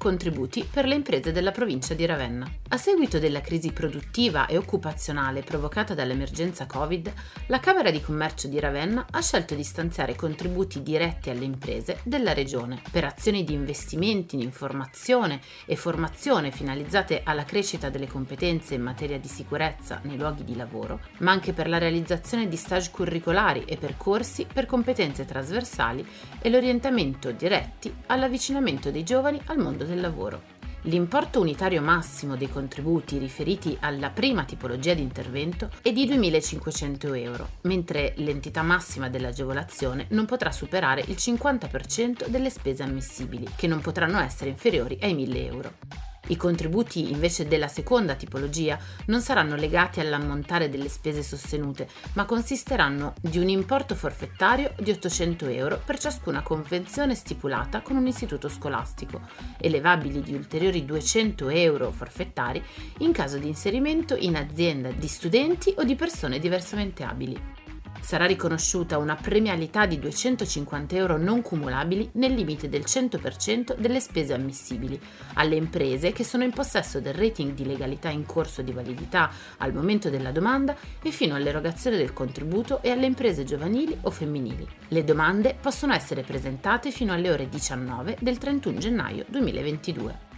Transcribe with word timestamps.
contributi 0.00 0.66
per 0.68 0.86
le 0.86 0.94
imprese 0.94 1.30
della 1.30 1.50
provincia 1.50 1.92
di 1.92 2.06
Ravenna. 2.06 2.50
A 2.70 2.78
seguito 2.78 3.18
della 3.18 3.42
crisi 3.42 3.70
produttiva 3.70 4.46
e 4.46 4.56
occupazionale 4.56 5.42
provocata 5.42 5.92
dall'emergenza 5.92 6.64
Covid, 6.64 7.12
la 7.48 7.60
Camera 7.60 7.90
di 7.90 8.00
Commercio 8.00 8.48
di 8.48 8.58
Ravenna 8.58 9.04
ha 9.10 9.20
scelto 9.20 9.54
di 9.54 9.62
stanziare 9.62 10.16
contributi 10.16 10.82
diretti 10.82 11.28
alle 11.28 11.44
imprese 11.44 11.98
della 12.02 12.32
regione 12.32 12.80
per 12.90 13.04
azioni 13.04 13.44
di 13.44 13.52
investimenti 13.52 14.36
in 14.36 14.40
informazione 14.40 15.40
e 15.66 15.76
formazione 15.76 16.50
finalizzate 16.50 17.20
alla 17.22 17.44
crescita 17.44 17.90
delle 17.90 18.06
competenze 18.06 18.74
in 18.74 18.82
materia 18.82 19.18
di 19.18 19.28
sicurezza 19.28 20.00
nei 20.04 20.16
luoghi 20.16 20.44
di 20.44 20.56
lavoro, 20.56 21.00
ma 21.18 21.30
anche 21.30 21.52
per 21.52 21.68
la 21.68 21.76
realizzazione 21.76 22.48
di 22.48 22.56
stage 22.56 22.90
curricolari 22.90 23.64
e 23.66 23.76
percorsi 23.76 24.46
per 24.50 24.64
competenze 24.64 25.26
trasversali 25.26 26.06
e 26.40 26.48
l'orientamento 26.48 27.32
diretti 27.32 27.94
all'avvicinamento 28.06 28.90
dei 28.90 29.02
giovani 29.02 29.38
al 29.46 29.58
mondo 29.58 29.84
del 29.84 29.89
lavoro. 29.98 30.58
L'importo 30.84 31.40
unitario 31.40 31.82
massimo 31.82 32.36
dei 32.36 32.48
contributi 32.48 33.18
riferiti 33.18 33.76
alla 33.80 34.10
prima 34.10 34.44
tipologia 34.44 34.94
di 34.94 35.02
intervento 35.02 35.68
è 35.82 35.92
di 35.92 36.06
2.500 36.06 37.16
euro, 37.22 37.48
mentre 37.62 38.14
l'entità 38.16 38.62
massima 38.62 39.10
dell'agevolazione 39.10 40.06
non 40.10 40.24
potrà 40.24 40.50
superare 40.52 41.02
il 41.06 41.16
50% 41.16 42.28
delle 42.28 42.48
spese 42.48 42.82
ammissibili, 42.82 43.46
che 43.56 43.66
non 43.66 43.80
potranno 43.80 44.20
essere 44.20 44.48
inferiori 44.48 44.98
ai 45.02 45.14
1.000 45.14 45.36
euro. 45.44 45.99
I 46.30 46.36
contributi 46.36 47.10
invece 47.10 47.48
della 47.48 47.66
seconda 47.66 48.14
tipologia 48.14 48.78
non 49.06 49.20
saranno 49.20 49.56
legati 49.56 49.98
all'ammontare 49.98 50.68
delle 50.68 50.88
spese 50.88 51.24
sostenute, 51.24 51.88
ma 52.12 52.24
consisteranno 52.24 53.14
di 53.20 53.38
un 53.38 53.48
importo 53.48 53.96
forfettario 53.96 54.72
di 54.78 54.92
800 54.92 55.46
euro 55.48 55.82
per 55.84 55.98
ciascuna 55.98 56.42
convenzione 56.42 57.16
stipulata 57.16 57.80
con 57.80 57.96
un 57.96 58.06
istituto 58.06 58.48
scolastico, 58.48 59.20
elevabili 59.58 60.22
di 60.22 60.34
ulteriori 60.34 60.84
200 60.84 61.48
euro 61.48 61.90
forfettari 61.90 62.62
in 62.98 63.10
caso 63.10 63.36
di 63.38 63.48
inserimento 63.48 64.14
in 64.14 64.36
azienda 64.36 64.92
di 64.92 65.08
studenti 65.08 65.74
o 65.78 65.82
di 65.82 65.96
persone 65.96 66.38
diversamente 66.38 67.02
abili. 67.02 67.59
Sarà 68.00 68.26
riconosciuta 68.26 68.98
una 68.98 69.14
premialità 69.14 69.86
di 69.86 69.98
250 69.98 70.96
euro 70.96 71.16
non 71.16 71.42
cumulabili 71.42 72.10
nel 72.14 72.34
limite 72.34 72.68
del 72.68 72.84
100% 72.86 73.76
delle 73.76 74.00
spese 74.00 74.34
ammissibili 74.34 75.00
alle 75.34 75.56
imprese 75.56 76.12
che 76.12 76.24
sono 76.24 76.44
in 76.44 76.50
possesso 76.50 77.00
del 77.00 77.14
rating 77.14 77.52
di 77.52 77.66
legalità 77.66 78.08
in 78.08 78.26
corso 78.26 78.62
di 78.62 78.72
validità 78.72 79.30
al 79.58 79.72
momento 79.72 80.10
della 80.10 80.32
domanda 80.32 80.74
e 81.02 81.10
fino 81.10 81.34
all'erogazione 81.34 81.96
del 81.96 82.12
contributo 82.12 82.82
e 82.82 82.90
alle 82.90 83.06
imprese 83.06 83.44
giovanili 83.44 83.96
o 84.02 84.10
femminili. 84.10 84.66
Le 84.88 85.04
domande 85.04 85.56
possono 85.60 85.92
essere 85.92 86.22
presentate 86.22 86.90
fino 86.90 87.12
alle 87.12 87.30
ore 87.30 87.48
19 87.48 88.16
del 88.20 88.38
31 88.38 88.78
gennaio 88.78 89.24
2022. 89.28 90.29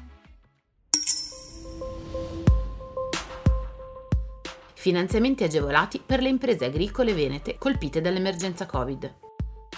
Finanziamenti 4.82 5.44
agevolati 5.44 6.03
per 6.04 6.20
le 6.20 6.28
imprese 6.28 6.65
agricole 6.65 7.15
venete 7.15 7.56
colpite 7.56 8.00
dall'emergenza 8.00 8.66
Covid. 8.66 9.15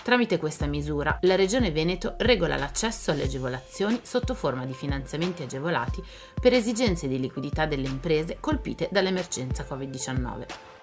Tramite 0.03 0.38
questa 0.38 0.65
misura, 0.65 1.19
la 1.20 1.34
Regione 1.34 1.70
Veneto 1.70 2.15
regola 2.20 2.56
l'accesso 2.56 3.10
alle 3.10 3.25
agevolazioni 3.25 4.00
sotto 4.03 4.32
forma 4.32 4.65
di 4.65 4.72
finanziamenti 4.72 5.42
agevolati 5.42 6.03
per 6.41 6.54
esigenze 6.54 7.06
di 7.06 7.20
liquidità 7.20 7.66
delle 7.66 7.87
imprese 7.87 8.38
colpite 8.41 8.88
dall'emergenza 8.91 9.66
Covid-19. 9.69 10.73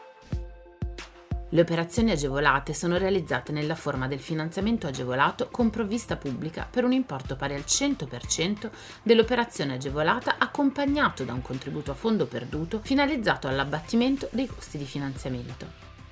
Le 1.54 1.60
operazioni 1.60 2.12
agevolate 2.12 2.74
sono 2.74 2.98
realizzate 2.98 3.52
nella 3.52 3.76
forma 3.76 4.08
del 4.08 4.22
finanziamento 4.22 4.88
agevolato 4.88 5.50
con 5.52 5.70
provvista 5.70 6.16
pubblica 6.16 6.66
per 6.70 6.86
un 6.86 6.94
importo 6.94 7.36
pari 7.36 7.56
al 7.56 7.66
100% 7.68 8.70
dell'operazione 9.04 9.74
agevolata 9.74 10.36
accompagnato 10.38 11.26
da 11.26 11.34
un 11.34 11.42
contributo 11.42 11.92
a 11.92 11.94
fondo 11.94 12.26
perduto 12.26 12.80
finalizzato 12.82 13.50
all'abbattimento 13.50 14.30
dei 14.32 14.48
costi 14.48 14.78
di 14.78 14.86
finanziamento. 14.86 15.66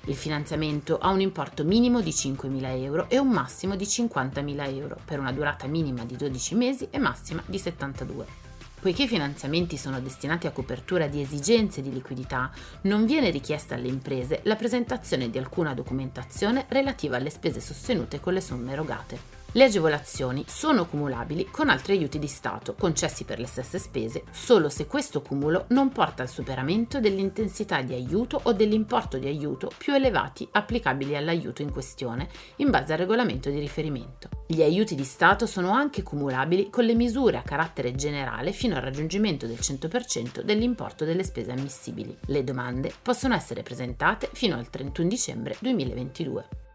Il 0.04 0.14
finanziamento 0.14 0.98
ha 0.98 1.08
un 1.08 1.22
importo 1.22 1.64
minimo 1.64 2.02
di 2.02 2.10
5.000 2.10 2.82
euro 2.82 3.08
e 3.08 3.16
un 3.16 3.28
massimo 3.28 3.76
di 3.76 3.84
50.000 3.84 4.76
euro 4.76 4.98
per 5.02 5.20
una 5.20 5.32
durata 5.32 5.66
minima 5.66 6.04
di 6.04 6.16
12 6.16 6.54
mesi 6.54 6.88
e 6.90 6.98
massima 6.98 7.42
di 7.46 7.58
72. 7.58 8.39
Poiché 8.80 9.02
i 9.02 9.08
finanziamenti 9.08 9.76
sono 9.76 10.00
destinati 10.00 10.46
a 10.46 10.52
copertura 10.52 11.06
di 11.06 11.20
esigenze 11.20 11.82
di 11.82 11.92
liquidità, 11.92 12.50
non 12.82 13.04
viene 13.04 13.28
richiesta 13.28 13.74
alle 13.74 13.88
imprese 13.88 14.40
la 14.44 14.56
presentazione 14.56 15.28
di 15.28 15.36
alcuna 15.36 15.74
documentazione 15.74 16.64
relativa 16.66 17.16
alle 17.16 17.28
spese 17.28 17.60
sostenute 17.60 18.20
con 18.20 18.32
le 18.32 18.40
somme 18.40 18.72
erogate. 18.72 19.39
Le 19.52 19.64
agevolazioni 19.64 20.44
sono 20.46 20.86
cumulabili 20.86 21.46
con 21.50 21.70
altri 21.70 21.94
aiuti 21.94 22.20
di 22.20 22.28
Stato 22.28 22.76
concessi 22.76 23.24
per 23.24 23.40
le 23.40 23.48
stesse 23.48 23.80
spese 23.80 24.22
solo 24.30 24.68
se 24.68 24.86
questo 24.86 25.22
cumulo 25.22 25.64
non 25.70 25.90
porta 25.90 26.22
al 26.22 26.28
superamento 26.28 27.00
dell'intensità 27.00 27.82
di 27.82 27.92
aiuto 27.92 28.38
o 28.44 28.52
dell'importo 28.52 29.18
di 29.18 29.26
aiuto 29.26 29.68
più 29.76 29.92
elevati 29.92 30.46
applicabili 30.52 31.16
all'aiuto 31.16 31.62
in 31.62 31.72
questione 31.72 32.28
in 32.56 32.70
base 32.70 32.92
al 32.92 33.00
regolamento 33.00 33.50
di 33.50 33.58
riferimento. 33.58 34.28
Gli 34.46 34.62
aiuti 34.62 34.94
di 34.94 35.02
Stato 35.02 35.46
sono 35.46 35.72
anche 35.72 36.04
cumulabili 36.04 36.70
con 36.70 36.84
le 36.84 36.94
misure 36.94 37.36
a 37.36 37.42
carattere 37.42 37.96
generale 37.96 38.52
fino 38.52 38.76
al 38.76 38.82
raggiungimento 38.82 39.48
del 39.48 39.58
100% 39.60 40.42
dell'importo 40.42 41.04
delle 41.04 41.24
spese 41.24 41.50
ammissibili. 41.50 42.16
Le 42.26 42.44
domande 42.44 42.92
possono 43.02 43.34
essere 43.34 43.64
presentate 43.64 44.30
fino 44.32 44.56
al 44.56 44.70
31 44.70 45.08
dicembre 45.08 45.56
2022. 45.58 46.69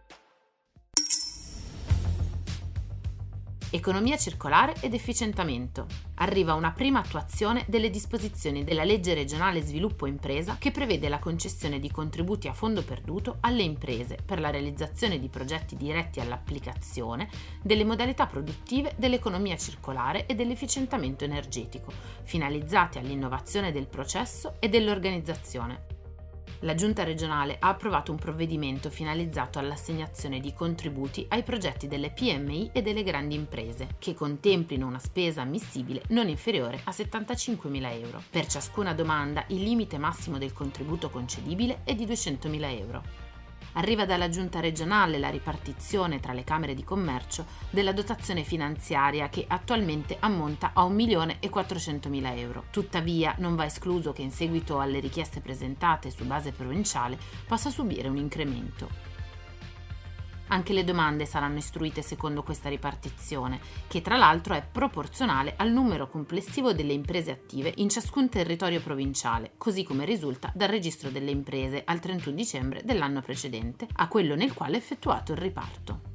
Economia 3.75 4.17
circolare 4.17 4.73
ed 4.79 4.93
efficientamento. 4.93 5.85
Arriva 6.15 6.53
una 6.53 6.71
prima 6.71 6.99
attuazione 6.99 7.65
delle 7.67 7.89
disposizioni 7.89 8.63
della 8.63 8.83
legge 8.83 9.13
regionale 9.13 9.61
sviluppo 9.61 10.05
impresa 10.05 10.55
che 10.57 10.71
prevede 10.71 11.09
la 11.09 11.19
concessione 11.19 11.79
di 11.79 11.91
contributi 11.91 12.47
a 12.47 12.53
fondo 12.53 12.83
perduto 12.83 13.37
alle 13.41 13.63
imprese 13.63 14.17
per 14.25 14.39
la 14.39 14.49
realizzazione 14.49 15.19
di 15.19 15.29
progetti 15.29 15.75
diretti 15.75 16.19
all'applicazione 16.19 17.29
delle 17.61 17.83
modalità 17.83 18.25
produttive 18.25 18.93
dell'economia 18.97 19.57
circolare 19.57 20.25
e 20.25 20.35
dell'efficientamento 20.35 21.23
energetico, 21.23 21.91
finalizzati 22.23 22.97
all'innovazione 22.97 23.71
del 23.71 23.87
processo 23.87 24.55
e 24.59 24.69
dell'organizzazione 24.69 25.94
la 26.59 26.75
Giunta 26.75 27.03
regionale 27.03 27.57
ha 27.59 27.69
approvato 27.69 28.11
un 28.11 28.17
provvedimento 28.17 28.89
finalizzato 28.89 29.59
all'assegnazione 29.59 30.39
di 30.39 30.53
contributi 30.53 31.25
ai 31.29 31.43
progetti 31.43 31.87
delle 31.87 32.11
PMI 32.11 32.69
e 32.71 32.81
delle 32.81 33.03
grandi 33.03 33.35
imprese, 33.35 33.95
che 33.99 34.13
contemplino 34.13 34.87
una 34.87 34.99
spesa 34.99 35.41
ammissibile 35.41 36.03
non 36.09 36.27
inferiore 36.27 36.81
a 36.83 36.91
75.000 36.91 38.01
euro. 38.01 38.23
Per 38.29 38.47
ciascuna 38.47 38.93
domanda 38.93 39.43
il 39.47 39.63
limite 39.63 39.97
massimo 39.97 40.37
del 40.37 40.53
contributo 40.53 41.09
concedibile 41.09 41.81
è 41.83 41.95
di 41.95 42.05
200.000 42.05 42.79
euro. 42.79 43.24
Arriva 43.77 44.05
dalla 44.05 44.29
giunta 44.29 44.59
regionale 44.61 45.17
la 45.17 45.29
ripartizione 45.29 46.19
tra 46.19 46.31
le 46.33 46.43
Camere 46.43 46.73
di 46.73 46.83
Commercio 46.83 47.45
della 47.69 47.91
dotazione 47.91 48.43
finanziaria 48.43 49.27
che 49.29 49.45
attualmente 49.47 50.15
ammonta 50.19 50.71
a 50.73 50.85
1.400.000 50.85 52.37
euro. 52.37 52.65
Tuttavia 52.71 53.35
non 53.39 53.55
va 53.55 53.65
escluso 53.65 54.13
che 54.13 54.21
in 54.21 54.31
seguito 54.31 54.79
alle 54.79 54.99
richieste 54.99 55.41
presentate 55.41 56.09
su 56.09 56.25
base 56.25 56.51
provinciale 56.51 57.17
possa 57.45 57.69
subire 57.69 58.07
un 58.07 58.17
incremento. 58.17 59.14
Anche 60.47 60.73
le 60.73 60.83
domande 60.83 61.25
saranno 61.25 61.57
istruite 61.57 62.01
secondo 62.01 62.43
questa 62.43 62.69
ripartizione, 62.69 63.59
che 63.87 64.01
tra 64.01 64.15
l'altro 64.17 64.53
è 64.53 64.65
proporzionale 64.69 65.55
al 65.57 65.71
numero 65.71 66.07
complessivo 66.07 66.73
delle 66.73 66.93
imprese 66.93 67.31
attive 67.31 67.73
in 67.77 67.89
ciascun 67.89 68.29
territorio 68.29 68.81
provinciale, 68.81 69.53
così 69.57 69.83
come 69.83 70.05
risulta 70.05 70.51
dal 70.53 70.69
registro 70.69 71.09
delle 71.09 71.31
imprese 71.31 71.81
al 71.85 71.99
31 71.99 72.35
dicembre 72.35 72.81
dell'anno 72.83 73.21
precedente, 73.21 73.87
a 73.93 74.07
quello 74.07 74.35
nel 74.35 74.53
quale 74.53 74.75
è 74.75 74.77
effettuato 74.77 75.31
il 75.31 75.39
riparto. 75.39 76.14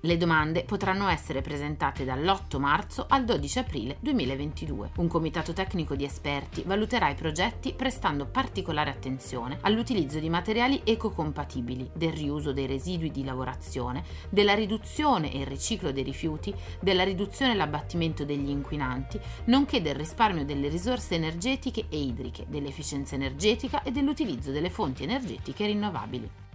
Le 0.00 0.16
domande 0.18 0.62
potranno 0.64 1.08
essere 1.08 1.40
presentate 1.40 2.04
dall'8 2.04 2.58
marzo 2.58 3.06
al 3.08 3.24
12 3.24 3.58
aprile 3.58 3.96
2022. 4.00 4.90
Un 4.96 5.08
comitato 5.08 5.52
tecnico 5.54 5.94
di 5.94 6.04
esperti 6.04 6.62
valuterà 6.66 7.08
i 7.08 7.14
progetti 7.14 7.72
prestando 7.72 8.26
particolare 8.26 8.90
attenzione 8.90 9.58
all'utilizzo 9.62 10.18
di 10.18 10.28
materiali 10.28 10.82
ecocompatibili, 10.84 11.90
del 11.94 12.12
riuso 12.12 12.52
dei 12.52 12.66
residui 12.66 13.10
di 13.10 13.24
lavorazione, 13.24 14.04
della 14.28 14.54
riduzione 14.54 15.32
e 15.32 15.40
il 15.40 15.46
riciclo 15.46 15.92
dei 15.92 16.04
rifiuti, 16.04 16.54
della 16.80 17.02
riduzione 17.04 17.52
e 17.52 17.56
l'abbattimento 17.56 18.24
degli 18.24 18.50
inquinanti, 18.50 19.18
nonché 19.46 19.80
del 19.80 19.94
risparmio 19.94 20.44
delle 20.44 20.68
risorse 20.68 21.14
energetiche 21.14 21.86
e 21.88 21.98
idriche, 21.98 22.44
dell'efficienza 22.48 23.14
energetica 23.14 23.82
e 23.82 23.90
dell'utilizzo 23.90 24.50
delle 24.50 24.70
fonti 24.70 25.04
energetiche 25.04 25.66
rinnovabili. 25.66 26.45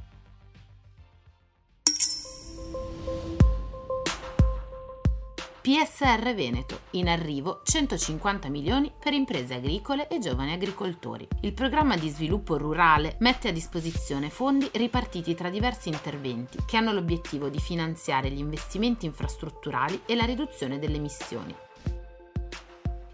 PSR 5.61 6.33
Veneto, 6.33 6.79
in 6.91 7.07
arrivo 7.07 7.61
150 7.63 8.49
milioni 8.49 8.91
per 8.99 9.13
imprese 9.13 9.53
agricole 9.53 10.07
e 10.07 10.17
giovani 10.17 10.53
agricoltori. 10.53 11.27
Il 11.41 11.53
programma 11.53 11.95
di 11.95 12.09
sviluppo 12.09 12.57
rurale 12.57 13.15
mette 13.19 13.49
a 13.49 13.51
disposizione 13.51 14.31
fondi 14.31 14.67
ripartiti 14.73 15.35
tra 15.35 15.51
diversi 15.51 15.89
interventi 15.89 16.57
che 16.65 16.77
hanno 16.77 16.91
l'obiettivo 16.91 17.47
di 17.47 17.59
finanziare 17.59 18.31
gli 18.31 18.39
investimenti 18.39 19.05
infrastrutturali 19.05 20.01
e 20.07 20.15
la 20.15 20.25
riduzione 20.25 20.79
delle 20.79 20.97
emissioni. 20.97 21.55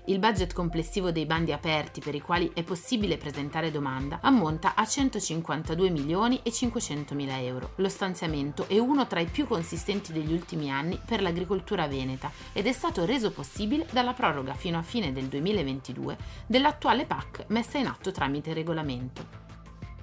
Il 0.09 0.19
budget 0.19 0.53
complessivo 0.53 1.11
dei 1.11 1.25
bandi 1.25 1.51
aperti 1.51 1.99
per 1.99 2.15
i 2.15 2.21
quali 2.21 2.49
è 2.53 2.63
possibile 2.63 3.17
presentare 3.17 3.71
domanda 3.71 4.19
ammonta 4.21 4.73
a 4.73 4.85
152 4.85 5.89
milioni 5.89 6.39
e 6.43 6.51
500 6.53 7.13
mila 7.13 7.37
euro. 7.41 7.71
Lo 7.75 7.89
stanziamento 7.89 8.69
è 8.69 8.79
uno 8.79 9.05
tra 9.05 9.19
i 9.19 9.25
più 9.25 9.45
consistenti 9.45 10.13
degli 10.13 10.31
ultimi 10.31 10.71
anni 10.71 10.97
per 11.05 11.21
l'agricoltura 11.21 11.89
veneta 11.89 12.31
ed 12.53 12.67
è 12.67 12.71
stato 12.71 13.03
reso 13.03 13.31
possibile 13.31 13.85
dalla 13.91 14.13
proroga 14.13 14.53
fino 14.53 14.77
a 14.77 14.81
fine 14.81 15.11
del 15.11 15.25
2022 15.25 16.17
dell'attuale 16.45 17.05
PAC 17.05 17.43
messa 17.47 17.77
in 17.77 17.87
atto 17.87 18.09
tramite 18.11 18.53
regolamento 18.53 19.46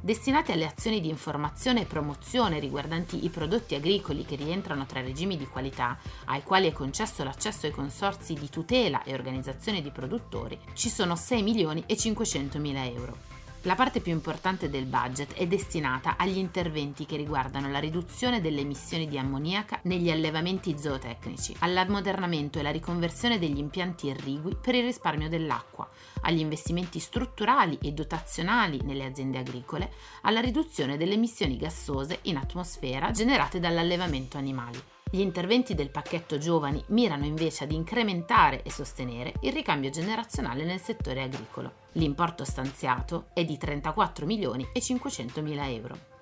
destinati 0.04 0.52
alle 0.52 0.66
azioni 0.66 1.00
di 1.00 1.08
informazione 1.08 1.80
e 1.80 1.86
promozione 1.86 2.58
riguardanti 2.58 3.24
i 3.24 3.30
prodotti 3.30 3.74
agricoli 3.74 4.26
che 4.26 4.36
rientrano 4.36 4.84
tra 4.84 5.00
regimi 5.00 5.38
di 5.38 5.46
qualità, 5.46 5.96
ai 6.26 6.42
quali 6.42 6.68
è 6.68 6.72
concesso 6.72 7.24
l'accesso 7.24 7.64
ai 7.64 7.72
consorzi 7.72 8.34
di 8.34 8.50
tutela 8.50 9.02
e 9.02 9.14
organizzazione 9.14 9.80
di 9.80 9.90
produttori, 9.90 10.58
ci 10.74 10.90
sono 10.90 11.16
6 11.16 11.42
milioni 11.42 11.84
e 11.86 11.96
500 11.96 12.58
mila 12.58 12.84
euro. 12.84 13.33
La 13.66 13.76
parte 13.76 14.00
più 14.00 14.12
importante 14.12 14.68
del 14.68 14.84
budget 14.84 15.32
è 15.32 15.46
destinata 15.46 16.18
agli 16.18 16.36
interventi 16.36 17.06
che 17.06 17.16
riguardano 17.16 17.70
la 17.70 17.78
riduzione 17.78 18.42
delle 18.42 18.60
emissioni 18.60 19.08
di 19.08 19.16
ammoniaca 19.16 19.80
negli 19.84 20.10
allevamenti 20.10 20.76
zootecnici, 20.78 21.56
all'ammodernamento 21.60 22.58
e 22.58 22.62
la 22.62 22.70
riconversione 22.70 23.38
degli 23.38 23.56
impianti 23.56 24.08
irrigui 24.08 24.54
per 24.54 24.74
il 24.74 24.82
risparmio 24.82 25.30
dell'acqua, 25.30 25.88
agli 26.20 26.40
investimenti 26.40 26.98
strutturali 26.98 27.78
e 27.80 27.92
dotazionali 27.92 28.82
nelle 28.82 29.06
aziende 29.06 29.38
agricole, 29.38 29.92
alla 30.20 30.40
riduzione 30.40 30.98
delle 30.98 31.14
emissioni 31.14 31.56
gassose 31.56 32.18
in 32.24 32.36
atmosfera 32.36 33.12
generate 33.12 33.60
dall'allevamento 33.60 34.36
animali. 34.36 34.78
Gli 35.10 35.20
interventi 35.20 35.74
del 35.74 35.88
pacchetto 35.88 36.36
giovani 36.36 36.84
mirano 36.88 37.24
invece 37.24 37.64
ad 37.64 37.72
incrementare 37.72 38.62
e 38.62 38.70
sostenere 38.70 39.32
il 39.40 39.52
ricambio 39.54 39.88
generazionale 39.88 40.64
nel 40.64 40.80
settore 40.80 41.22
agricolo. 41.22 41.83
L'importo 41.94 42.44
stanziato 42.44 43.26
è 43.32 43.44
di 43.44 43.56
34 43.56 44.26
milioni 44.26 44.68
e 44.72 44.80
500 44.80 45.42
mila 45.42 45.68
euro. 45.68 46.12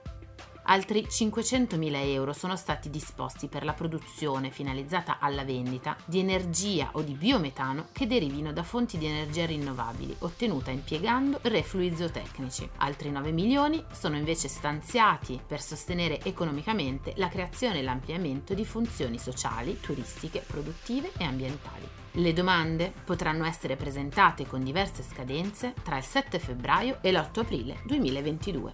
Altri 0.65 1.07
500.000 1.09 1.95
euro 2.13 2.33
sono 2.33 2.57
stati 2.57 2.89
disposti 2.89 3.49
per 3.49 3.65
la 3.65 3.73
produzione 3.73 4.51
finalizzata 4.51 5.19
alla 5.19 5.45
vendita 5.45 5.97
di 6.05 6.21
energia 6.21 6.91
o 6.93 7.03
di 7.03 7.15
biometano 7.15 7.89
che 7.91 8.07
derivino 8.07 8.53
da 8.53 8.63
fonti 8.63 8.97
di 8.97 9.07
energia 9.07 9.45
rinnovabili 9.45 10.15
ottenuta 10.21 10.71
impiegando 10.71 11.41
reflui 11.43 11.95
zootecnici. 11.97 12.69
Altri 12.77 13.11
9 13.11 13.33
milioni 13.33 13.83
sono 13.93 14.17
invece 14.17 14.47
stanziati 14.47 15.41
per 15.45 15.61
sostenere 15.61 16.21
economicamente 16.23 17.13
la 17.17 17.29
creazione 17.29 17.81
e 17.81 17.83
l'ampliamento 17.83 18.55
di 18.55 18.65
funzioni 18.65 19.19
sociali, 19.19 19.81
turistiche, 19.81 20.45
produttive 20.47 21.11
e 21.17 21.25
ambientali. 21.25 22.02
Le 22.17 22.35
domande 22.35 22.93
potranno 23.05 23.47
essere 23.47 23.77
presentate 23.77 24.47
con 24.47 24.63
diverse 24.63 25.03
scadenze 25.03 25.73
tra 25.83 25.97
il 25.97 26.03
7 26.03 26.39
febbraio 26.39 26.99
e 27.01 27.11
l'8 27.11 27.41
aprile 27.41 27.81
2022. 27.85 28.73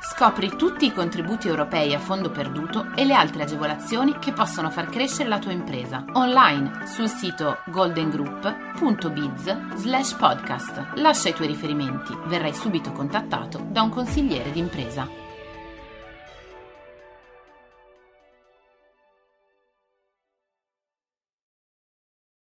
Scopri 0.00 0.56
tutti 0.56 0.86
i 0.86 0.92
contributi 0.92 1.48
europei 1.48 1.92
a 1.92 1.98
fondo 1.98 2.30
perduto 2.30 2.94
e 2.94 3.04
le 3.04 3.12
altre 3.12 3.42
agevolazioni 3.42 4.16
che 4.18 4.32
possono 4.32 4.70
far 4.70 4.88
crescere 4.88 5.28
la 5.28 5.38
tua 5.38 5.52
impresa 5.52 6.06
online 6.12 6.86
sul 6.86 7.08
sito 7.08 7.58
goldengroup.biz 7.66 9.74
slash 9.74 10.14
podcast. 10.14 10.92
Lascia 10.94 11.28
i 11.28 11.34
tuoi 11.34 11.48
riferimenti, 11.48 12.16
verrai 12.28 12.54
subito 12.54 12.92
contattato 12.92 13.66
da 13.68 13.82
un 13.82 13.90
consigliere 13.90 14.52
d'impresa. 14.52 15.25